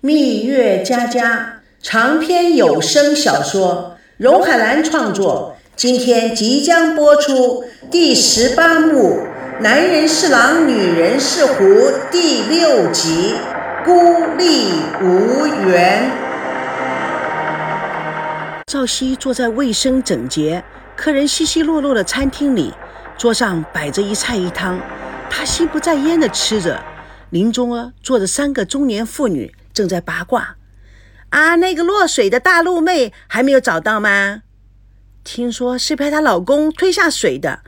[0.00, 9.18] 蜜月佳佳长篇有声小说，荣海兰创作，今天即将播出第十八幕
[9.60, 11.64] 《男人是狼，女人是狐》
[12.12, 13.34] 第六集
[13.84, 14.68] 《孤立
[15.02, 16.08] 无援》。
[18.66, 20.62] 赵熙坐在卫生整洁、
[20.94, 22.72] 客人稀稀落落的餐厅里，
[23.16, 24.78] 桌上摆着一菜一汤，
[25.28, 26.80] 他心不在焉地吃着。
[27.30, 30.56] 林中啊，坐着三个中年妇女，正在八卦。
[31.28, 34.42] 啊，那个落水的大陆妹还没有找到吗？
[35.22, 37.60] 听说是被她老公推下水的。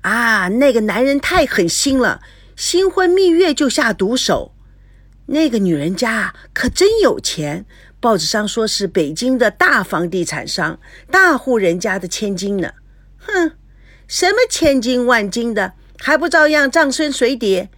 [0.00, 2.22] 啊，那个男人太狠心了，
[2.56, 4.54] 新婚蜜月就下毒手。
[5.26, 7.66] 那个女人家可真有钱。
[8.00, 12.72] 报纸上说是北京的大房地产商，大户人家的千金呢。
[13.18, 13.50] 哼，
[14.06, 17.68] 什么千金万金的，还不照样葬身水底？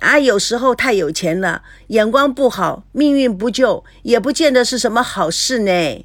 [0.00, 6.04] 啊，有时候太有钱了，眼光不好，命运不救，也不见得是什么好事呢。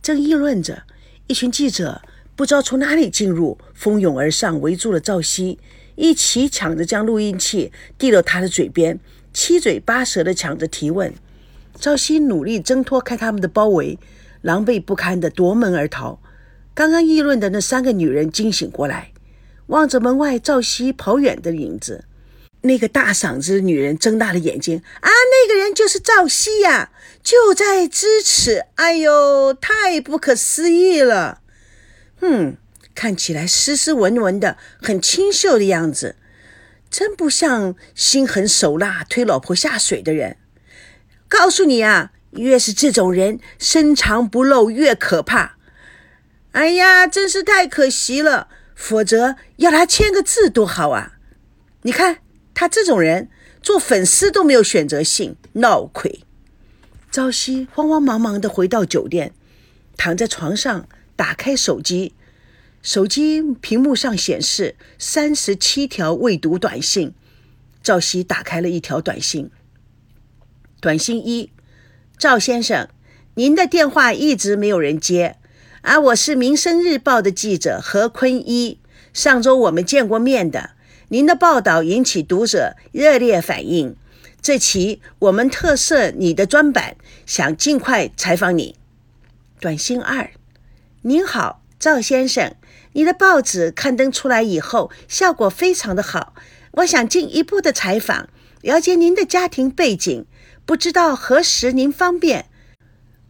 [0.00, 0.84] 正议论着，
[1.26, 2.02] 一群记者
[2.36, 5.58] 不知道从哪里进入，蜂拥而上，围住了赵熙，
[5.96, 9.00] 一起抢着将录音器递到他的嘴边，
[9.32, 11.12] 七嘴八舌地抢着提问。
[11.74, 13.98] 赵熙努力挣脱开他们的包围，
[14.42, 16.20] 狼狈不堪地夺门而逃。
[16.74, 19.10] 刚刚议论的那三个女人惊醒过来，
[19.66, 22.04] 望着门外赵熙跑远的影子，
[22.62, 26.90] 那个大嗓子女人睁大了眼睛：“啊，那个人就是赵熙呀，
[27.22, 28.66] 就在咫尺！
[28.74, 31.40] 哎呦，太不可思议了！
[32.20, 32.56] 哼，
[32.94, 36.16] 看起来斯斯文文的，很清秀的样子，
[36.90, 40.36] 真不像心狠手辣推老婆下水的人。”
[41.28, 45.56] 告诉你啊，越是这种人，深藏不露越可怕。
[46.52, 51.12] 哎呀，真是太可惜了，否则要他签个字多好啊！
[51.82, 52.18] 你看
[52.60, 53.28] 他这种人，
[53.62, 56.24] 做粉丝都没有选择性，闹亏。
[57.08, 59.32] 朝夕慌慌忙忙地回到酒店，
[59.96, 62.14] 躺在床上，打开手机，
[62.82, 67.14] 手机屏幕上显示三十七条未读短信。
[67.80, 69.52] 赵熙打开了一条短信。
[70.80, 71.52] 短信一，
[72.18, 72.88] 赵先生，
[73.34, 75.36] 您的电话一直没有人接，
[75.82, 78.80] 而我是《民生日报》的记者何坤一，
[79.12, 80.70] 上周我们见过面的，
[81.10, 83.96] 您的报道引起读者热烈反应，
[84.42, 88.76] 这期我们特设你的专版，想尽快采访你。
[89.58, 90.30] 短信二，
[91.00, 92.54] 您好，赵先生，
[92.92, 96.34] 你的报纸刊登出来以后，效果非常的好，
[96.72, 98.28] 我想进一步的采访，
[98.60, 100.26] 了解您的家庭背景。
[100.66, 102.50] 不知道何时您方便？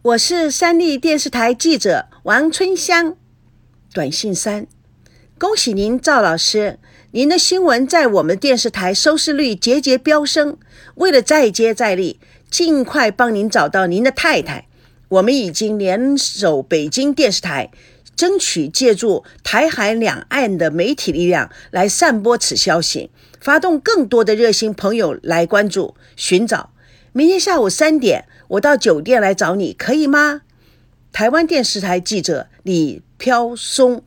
[0.01, 3.15] 我是三立电视台记者王春香。
[3.93, 4.67] 短信三：
[5.37, 6.77] 恭喜您，赵老师，
[7.11, 10.57] 您的新闻在我们电视台收视率节节飙升。
[10.93, 12.19] 为了再接再厉，
[12.51, 14.67] 尽快帮您找到您的太太，
[15.07, 17.71] 我们已经联手北京电视台，
[18.15, 23.09] 争取借助台海两岸的媒体力量来散播此消息，
[23.41, 26.69] 发动更多的热心朋友来关注寻找。
[27.11, 30.43] 明天下午三点，我到酒店来找你，可以吗？
[31.11, 34.03] 台湾电视台记者李飘松。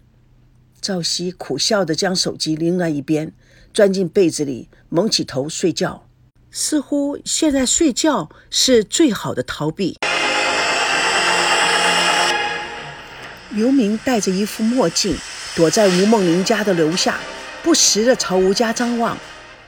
[0.82, 3.32] 赵熙苦笑的将手机拎在一边，
[3.72, 6.09] 钻进被子里，蒙起头睡觉。
[6.50, 9.97] 似乎现在睡觉是最好的逃避。
[13.50, 15.16] 刘明戴着一副墨镜，
[15.54, 17.21] 躲在吴梦玲家的楼下，
[17.62, 19.16] 不时的朝吴家张望。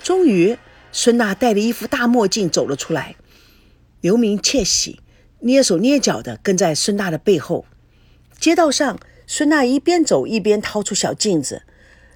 [0.02, 0.58] 终于，
[0.90, 3.14] 孙娜戴着一副大墨镜走了出来。
[4.00, 4.98] 刘明窃喜，
[5.42, 7.66] 蹑手蹑脚地跟在孙娜的背后。
[8.40, 11.62] 街道上，孙娜一边走一边掏出小镜子。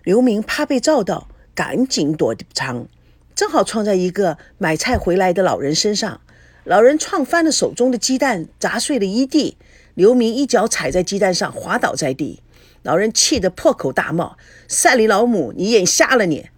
[0.04, 2.86] 刘明怕被照到，赶紧躲藏，
[3.34, 6.20] 正好撞在一个买菜回来的老人身上。
[6.64, 9.56] 老人撞翻了手中的鸡蛋，砸碎了一地。
[9.94, 12.41] 刘明一脚踩在鸡蛋上，滑倒在地。
[12.82, 14.36] 老人气得破口大骂
[14.69, 16.48] ：“赛里老母，你眼瞎了你！”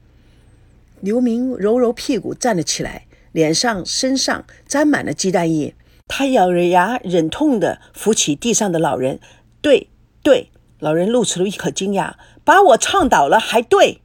[1.00, 3.06] 刘明揉揉屁股，站了起来。
[3.32, 5.74] 脸上、身上沾满了鸡蛋液，
[6.08, 9.20] 他咬着牙，忍痛地扶起地上的老人。
[9.62, 9.88] 对
[10.22, 12.14] 对，老人露出了一口惊讶
[12.44, 14.00] ：“把我唱倒了，还对？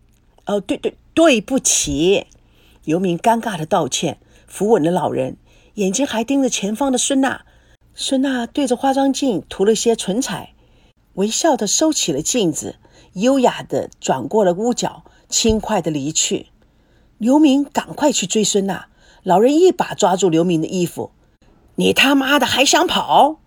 [0.46, 2.28] 哦，对对，对不起。”
[2.86, 5.38] 刘明尴尬的道歉，扶稳了老人，
[5.76, 7.46] 眼睛还盯着前方的孙娜。
[7.94, 10.54] 孙娜对着化妆镜涂了些唇彩，
[11.16, 12.76] 微笑的收起了镜子，
[13.14, 16.48] 优雅的转过了屋角，轻快的离去。
[17.18, 18.88] 刘明赶快去追孙娜。
[19.24, 21.12] 老人一把抓住刘明的衣服
[21.76, 23.40] ，“你他妈的还想跑？”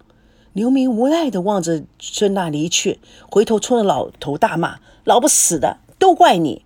[0.59, 2.99] 刘明无奈地望着孙娜离去，
[3.31, 6.65] 回头冲着老头大骂：“老不死的，都怪你！”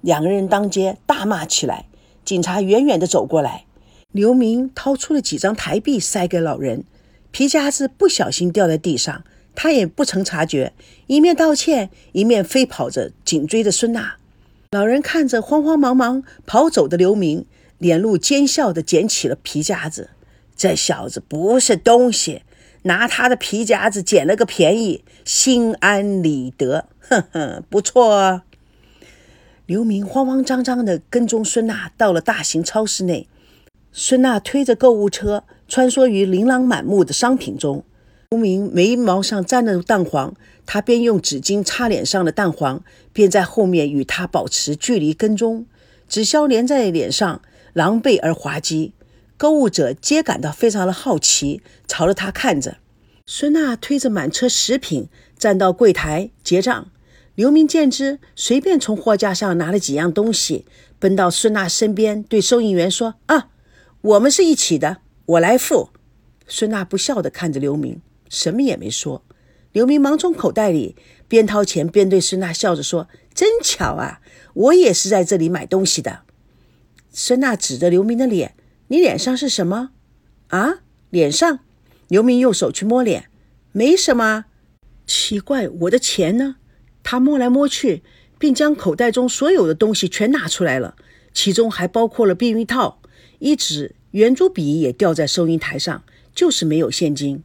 [0.00, 1.86] 两个人当街大骂起来。
[2.24, 3.64] 警察远远地走过来，
[4.12, 6.84] 刘明掏出了几张台币塞给老人，
[7.32, 9.24] 皮夹子不小心掉在地上，
[9.56, 10.72] 他也不曾察觉，
[11.08, 14.18] 一面道歉，一面飞跑着紧追着孙娜。
[14.70, 17.44] 老人看着慌慌忙忙跑走的刘明，
[17.78, 20.10] 脸露奸笑地捡起了皮夹子。
[20.56, 22.42] 这小子不是东西，
[22.82, 26.86] 拿他的皮夹子捡了个便宜，心安理得。
[27.00, 28.42] 哼 哼，不错。
[29.66, 33.28] 刘明慌慌张张地跟踪孙娜到了大型超市内，
[33.92, 37.84] 孙娜推着购物车穿梭于琳琅满目的商品中。
[38.30, 40.34] 刘明眉毛上沾了蛋黄，
[40.66, 42.82] 他边用纸巾擦脸上的蛋黄，
[43.12, 45.66] 边在后面与他保持距离跟踪。
[46.08, 47.40] 纸屑粘在脸上，
[47.72, 48.92] 狼狈而滑稽。
[49.42, 52.76] 购物者皆感到非常的好奇，朝着他看着。
[53.26, 56.92] 孙娜推着满车食品站到柜台结账。
[57.34, 60.64] 刘明见之，随便从货架上拿了几样东西，
[61.00, 63.48] 奔到孙娜身边，对收银员说：“啊，
[64.02, 65.88] 我们是一起的，我来付。”
[66.46, 69.24] 孙娜不笑地看着刘明，什么也没说。
[69.72, 70.94] 刘明忙从口袋里
[71.26, 74.20] 边掏钱边对孙娜笑着说：“真巧啊，
[74.54, 76.20] 我也是在这里买东西的。”
[77.10, 78.54] 孙娜指着刘明的脸
[78.92, 79.92] ：“你脸上是什么？
[80.48, 81.60] 啊，脸上？”
[82.08, 83.30] 刘明用手去摸脸，
[83.72, 84.44] 没什么。
[85.06, 86.56] 奇怪，我的钱呢？
[87.02, 88.02] 他摸来摸去，
[88.38, 90.94] 并将口袋中所有的东西全拿出来了，
[91.32, 93.00] 其中还包括了避孕套、
[93.38, 96.04] 一纸圆珠笔，也掉在收银台上，
[96.34, 97.42] 就是没有现金。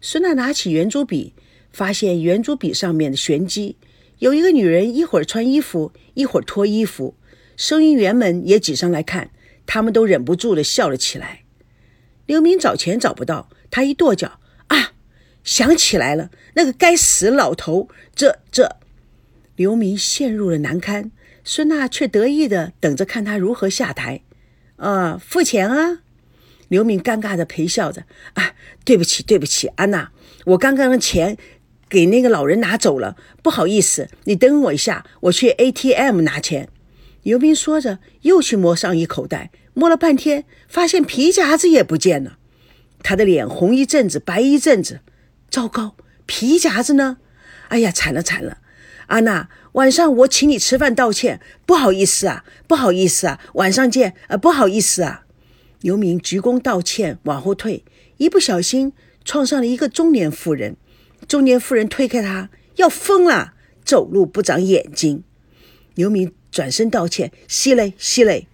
[0.00, 1.32] 孙娜拿起圆珠笔，
[1.72, 3.76] 发现圆珠笔上面的玄机，
[4.20, 7.16] 有一个女人一会儿穿衣服，一会儿脱衣服。
[7.56, 9.30] 收银员们也挤上来看，
[9.66, 11.44] 他们都忍不住的笑了起来。
[12.26, 14.92] 刘明找钱找不到，他一跺脚，啊，
[15.42, 18.76] 想起来了，那个该死老头，这这。
[19.56, 21.10] 刘明陷入了难堪，
[21.44, 24.22] 孙娜却得意的等着看他如何下台。
[24.76, 26.00] 啊，付钱啊！
[26.68, 28.04] 刘明尴尬的陪笑着。
[28.32, 30.10] 啊，对不起，对不起，安娜，
[30.46, 31.36] 我刚刚的钱
[31.88, 36.68] 给那个老人拿走了，不好意思，你等我一下，我去 ATM 拿钱。
[37.24, 42.38] 刘明说着，又去摸上衣口袋，摸了半天，发现皮夹子也不见了。
[43.02, 45.00] 他的脸红一阵子，白一阵子。
[45.50, 47.16] 糟糕，皮夹子呢？
[47.68, 48.58] 哎呀，惨了惨了！
[49.06, 55.24] 安娜，晚上我请你吃饭道歉，不好意思啊，不好意思啊，晚上见，呃，不好意思啊。
[55.80, 57.84] 刘明鞠躬道歉，往后退，
[58.18, 58.92] 一不小心
[59.24, 60.76] 撞上了一个中年妇人。
[61.26, 65.24] 中年妇人推开他，要疯了，走路不长眼睛。
[65.94, 68.46] 刘明转身道歉，息嘞息嘞。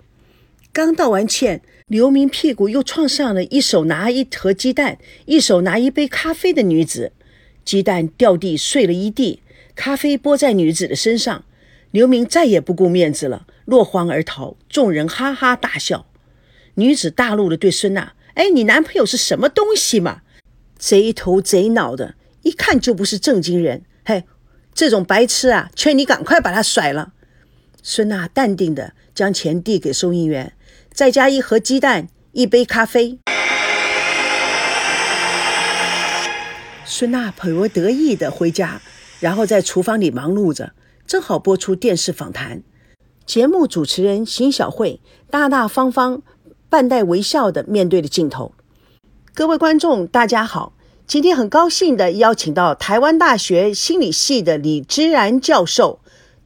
[0.72, 7.12] 刚道完歉，刘明屁股又撞上了一手拿一盒鸡蛋，一手拿一杯咖啡的女子，
[7.62, 9.42] 鸡蛋掉地碎了一地。
[9.74, 11.44] 咖啡泼在女子的身上，
[11.90, 14.56] 刘明再也不顾面子了，落荒而逃。
[14.70, 16.06] 众人哈哈大笑。
[16.76, 20.22] 女子大怒的对孙娜：“哎，你男朋友是什么东西嘛？
[20.78, 22.14] 贼头贼脑的，
[22.44, 23.82] 一看就不是正经人。
[24.06, 24.24] 嘿，
[24.72, 27.12] 这种白痴啊，劝你赶快把他甩了。”
[27.82, 30.52] 孙娜淡定的将钱递给收银员，
[30.92, 33.18] 再加一盒鸡蛋，一杯咖啡。
[36.84, 38.80] 孙娜颇为得意的回家。
[39.20, 40.72] 然后在厨房里忙碌着，
[41.06, 42.62] 正好播出电视访谈。
[43.26, 45.00] 节目主持人邢小慧
[45.30, 46.22] 大大方方、
[46.70, 48.54] 半带微笑地面对着镜头。
[49.34, 50.72] 各位观众，大家好！
[51.06, 56.00] 今天很高兴地邀请到台湾大学心理系的李芝然教授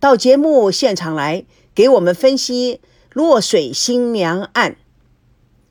[0.05, 2.83] 到节目现场来，给我们分析
[3.15, 4.77] 落水新娘案。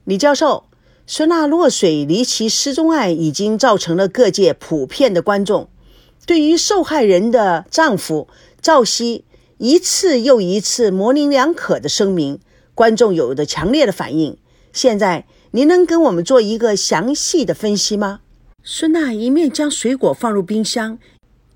[0.06, 0.64] 李教授，
[1.06, 5.70] 孙娜落水离奇失踪案已经造成了各界普遍的观众。
[6.26, 8.28] 对于受害人的丈夫
[8.60, 9.24] 赵熙
[9.60, 12.40] 一次又一次模棱两可的声明，
[12.74, 14.36] 观众有着强烈的反应。
[14.72, 18.22] 现在您能跟我们做一个详细的分析吗？
[18.64, 20.98] 孙娜一面将水果放入冰箱，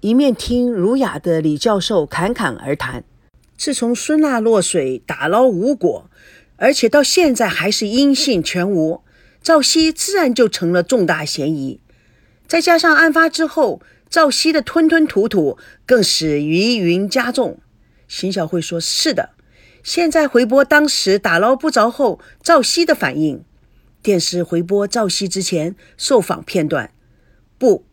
[0.02, 3.04] 一面听儒雅的李教授侃侃而谈。
[3.58, 6.10] 自从孙娜落水打捞无果，
[6.58, 9.02] 而且到现在还是音信全无，
[9.42, 11.80] 赵熙自然就成了重大嫌疑。
[12.48, 17.60] 再加上案发之后，赵熙的吞吞吐吐更是疑云加重。
[18.08, 19.32] 邢小慧说：“是的，
[19.82, 23.44] 现在回播当时打捞不着后，赵熙的反应。
[24.04, 26.92] 电视回播赵熙之前受访片段。
[27.58, 27.84] 不，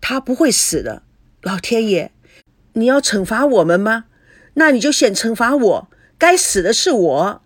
[0.00, 1.02] 他不会死的。
[1.44, 2.10] 老天爷，
[2.72, 4.06] 你要惩罚我们吗？
[4.54, 7.42] 那你就先惩罚我，该死的是我。”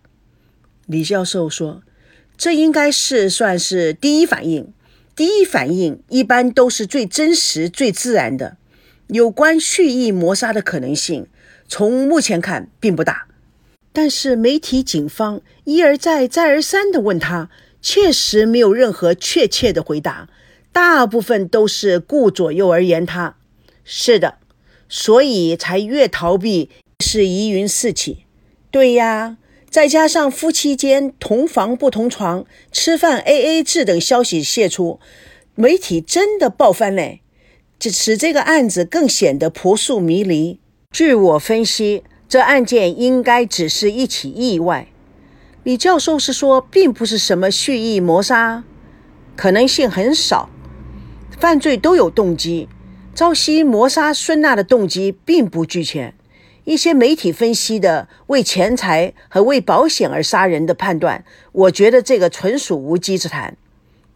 [0.87, 1.83] 李教授说
[2.39, 4.73] ：“这应该是算是第一反应。”
[5.17, 8.57] 第一反应一般都是最真实、最自然的，
[9.09, 11.27] 有关蓄意谋杀的可能性，
[11.67, 13.27] 从目前看并不大。
[13.93, 17.51] 但是媒体、警方一而再、再而三地问他
[17.83, 20.29] ：“确实没有任何确切的回答，
[20.71, 23.35] 大部分都是顾左右而言他。
[23.91, 24.35] 是的，
[24.87, 26.69] 所以才越逃避
[27.01, 28.27] 是疑云四起。
[28.71, 29.39] 对呀，
[29.71, 35.01] 再加上夫妻间同房不同床、吃饭 A A 制等消息泄出，
[35.55, 37.23] 媒体真的爆翻嘞，
[37.79, 40.61] 这使这个案子更显得扑朔迷离。
[40.91, 44.89] 据我分析，这案件应该只是一起意外。
[45.65, 48.65] 李教授是说，并不是什么蓄意谋杀，
[49.35, 50.51] 可能性很少。
[51.39, 52.69] 犯罪都有动机，
[53.15, 56.15] 朝夕谋杀孙娜的动机并不俱全。
[56.65, 63.57] 一些媒体分析的为钱财和为保险而杀人的判断，我觉得这个纯属无稽之谈。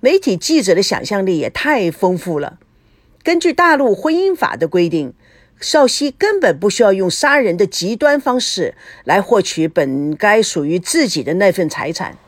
[0.01, 2.59] 媒体记者的想象力也太丰富了。
[3.23, 5.15] 根据大陆婚姻法的规定。
[5.61, 12.19] 少熙根本不需要用杀人的极端方式来获取本该属于自己的那份财产，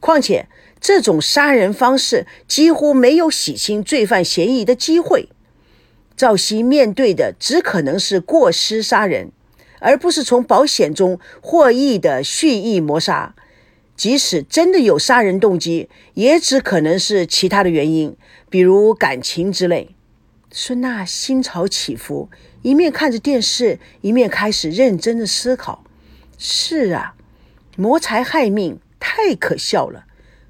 [0.00, 0.48] 况且
[0.80, 5.28] 这种杀人方式几乎没有洗清罪犯嫌疑的机会。
[6.20, 9.32] 赵熙面对的只可能是过失杀人，
[9.78, 13.34] 而不是从保险中获益的蓄意谋杀。
[13.96, 18.14] 即使真的有杀人动机，也只可能是其他的原因，
[18.50, 19.96] 比如感情之类。
[20.50, 22.28] 孙娜心潮起伏，
[22.60, 25.86] 一面看着电视，一面开始认真的思考。
[26.36, 27.14] 是啊，
[27.78, 30.04] 谋财害命太可笑了。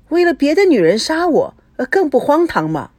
[0.09, 2.91] 为了别的女人杀我，呃，更不荒唐吗？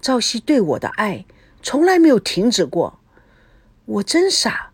[0.00, 1.26] 赵熙对我的爱
[1.62, 3.00] 从来没有停止过。
[3.86, 4.70] 我真傻，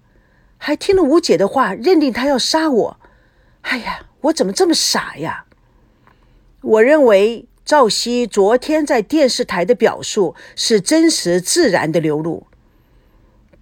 [0.59, 3.01] 还听了吴姐的话，认定她要杀我。
[3.63, 5.45] 哎呀，我怎么这么傻呀？
[6.61, 7.47] 我认为。
[7.67, 12.47] 赵熙昨天在电视台的表述是真实自然的流露。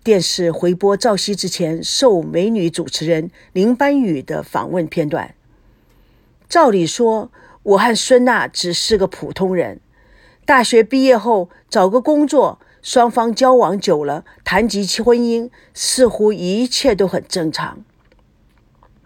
[0.02, 5.34] 电视回播赵熙之前受美女主持人林班宇的访问片段。
[6.50, 9.80] 照理说，我和孙娜只是个普通人，
[10.44, 17.82] 大学毕业后找个工作，双方交往久了，谈及婚姻，似乎一切都很正常。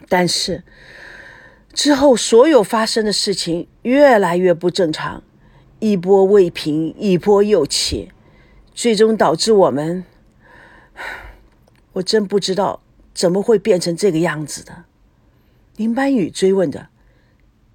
[0.06, 0.64] 但是。
[1.74, 5.22] 之后，所有发生的事情越来越不正常，
[5.78, 8.10] 一波未平，一波又起，
[8.74, 10.04] 最终导致我们……
[11.92, 12.80] 我真不知道
[13.14, 14.86] 怎么会变成这个样子的。
[15.76, 16.88] 林班宇追问着：“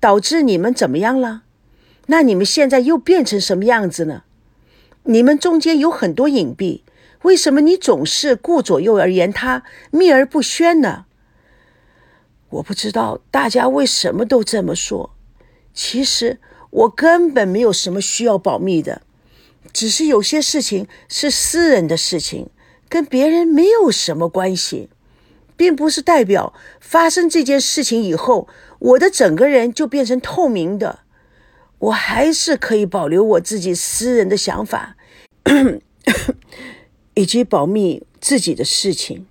[0.02, 1.44] 导致你们怎么样了？
[2.08, 4.24] 那你们现在又变成什么样子呢？
[5.04, 6.82] 你们中间有很多隐蔽，
[7.24, 11.06] 为什么你总是顾左右而言他，秘而不宣呢？”
[12.50, 15.16] 我不知道大家为什么都这么说。
[15.74, 19.02] 其实我根本没有什么需要保密的，
[19.72, 22.50] 只是有些事情是私人的事情，
[22.88, 24.90] 跟别人没有什么关系，
[25.58, 31.00] 并不是代表发生这件事情以后，我的整个人就变成透明的。
[31.84, 34.96] 我还是可以保留我自己私人的想法，
[37.16, 39.26] 以及保密自己的事情。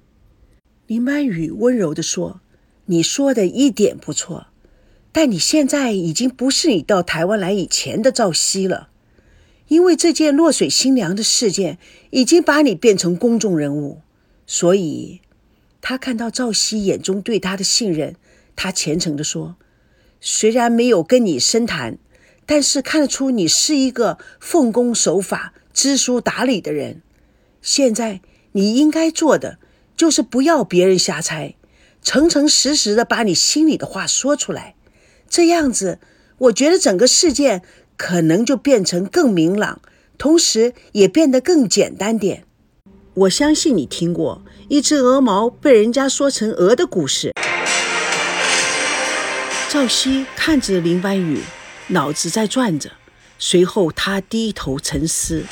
[0.87, 2.41] 林曼雨温柔地说。
[2.87, 4.49] 你说的一点不错，
[5.13, 8.89] 但你现在已经不是你到台湾来以前的赵熙了，
[9.69, 11.79] 因为这件落水新娘的事件
[12.11, 14.01] 已经把你变成公众人物，
[14.49, 15.21] 所以，
[15.81, 18.17] 他看到赵熙眼中对他的信任，
[18.57, 19.55] 他虔诚地说
[20.21, 21.97] ：“虽然没有跟你深谈，
[22.53, 27.01] 但是看得出你是一个奉公守法、知书达理的人。
[27.63, 28.21] 现在
[28.53, 29.57] 你应该做的
[29.97, 31.55] 就是不要别人瞎猜。”
[32.05, 34.75] 诚诚实实的把你心里的话说出来，
[35.31, 35.99] 这样子，
[36.37, 37.63] 我觉得整个事件
[37.97, 39.81] 可能就变成更明朗，
[40.19, 42.45] 同时也变得更简单点。
[43.15, 47.33] 我相信你听过一只鹅毛被人家说成鹅的故事。
[49.71, 51.39] 赵熙看着林白羽，
[51.93, 52.91] 脑子在转着，
[53.39, 55.45] 随后他低头沉思。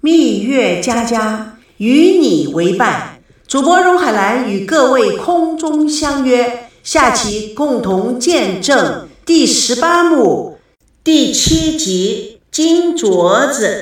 [0.00, 1.54] 蜜月佳佳。
[1.78, 10.58] 与你为伴，主播荣海兰与各位空中相约，下期共同见证第十八幕
[11.04, 13.68] 第七集金镯子。